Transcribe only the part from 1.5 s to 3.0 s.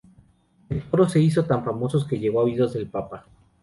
famoso que llega a oídos del